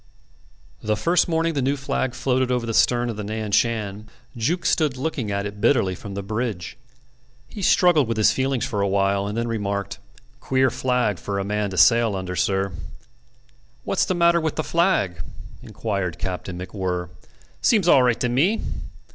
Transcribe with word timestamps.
The 0.81 0.97
first 0.97 1.27
morning 1.27 1.53
the 1.53 1.61
new 1.61 1.77
flag 1.77 2.15
floated 2.15 2.51
over 2.51 2.65
the 2.65 2.73
stern 2.73 3.11
of 3.11 3.17
the 3.17 3.23
Nan 3.23 3.51
Shan 3.51 4.09
Jukes 4.35 4.71
stood 4.71 4.97
looking 4.97 5.29
at 5.29 5.45
it 5.45 5.61
bitterly 5.61 5.93
from 5.93 6.15
the 6.15 6.23
bridge. 6.23 6.75
He 7.47 7.61
struggled 7.61 8.07
with 8.07 8.17
his 8.17 8.31
feelings 8.31 8.65
for 8.65 8.81
a 8.81 8.87
while, 8.87 9.27
and 9.27 9.37
then 9.37 9.47
remarked, 9.47 9.99
"Queer 10.39 10.71
flag 10.71 11.19
for 11.19 11.37
a 11.37 11.43
man 11.45 11.69
to 11.69 11.77
sail 11.77 12.15
under, 12.15 12.35
sir." 12.35 12.71
"What's 13.83 14.05
the 14.05 14.15
matter 14.15 14.41
with 14.41 14.55
the 14.55 14.63
flag?" 14.63 15.21
inquired 15.61 16.17
Captain 16.17 16.57
MacWhirr. 16.57 17.09
"Seems 17.61 17.87
all 17.87 18.01
right 18.01 18.19
to 18.21 18.27
me." 18.27 18.59